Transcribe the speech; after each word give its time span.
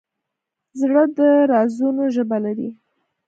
زړه 0.79 1.03
د 1.17 1.17
رازونو 1.51 2.03
ژبه 2.15 2.37
لري. 2.45 2.69